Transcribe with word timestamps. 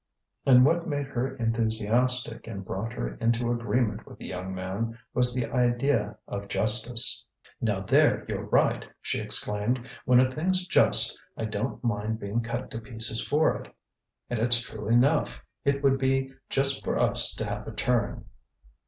And 0.47 0.65
what 0.65 0.87
made 0.87 1.05
her 1.05 1.35
enthusiastic 1.37 2.47
and 2.47 2.65
brought 2.65 2.91
her 2.93 3.13
into 3.17 3.51
agreement 3.51 4.07
with 4.07 4.17
the 4.17 4.25
young 4.25 4.51
man 4.51 4.97
was 5.13 5.31
the 5.35 5.45
idea 5.45 6.17
of 6.27 6.47
justice. 6.47 7.23
"Now, 7.61 7.81
there 7.81 8.25
you're 8.27 8.45
right!" 8.47 8.83
she 8.99 9.19
exclaimed. 9.19 9.87
"When 10.05 10.19
a 10.19 10.31
thing's 10.31 10.65
just 10.65 11.21
I 11.37 11.45
don't 11.45 11.83
mind 11.83 12.19
being 12.19 12.41
cut 12.41 12.71
to 12.71 12.79
pieces 12.81 13.23
for 13.23 13.55
it. 13.61 13.71
And 14.27 14.39
it's 14.39 14.59
true 14.63 14.87
enough! 14.89 15.45
it 15.65 15.83
would 15.83 15.99
be 15.99 16.33
just 16.49 16.83
for 16.83 16.97
us 16.97 17.35
to 17.35 17.45
have 17.45 17.67
a 17.67 17.71
turn." 17.71 18.25